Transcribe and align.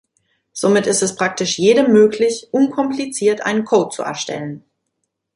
Somit 0.51 0.87
ist 0.87 1.03
es 1.03 1.15
praktisch 1.15 1.59
jedem 1.59 1.93
möglich, 1.93 2.47
unkompliziert 2.51 3.45
einen 3.45 3.65
Code 3.65 3.89
zu 3.95 4.01
erstellen. 4.01 4.65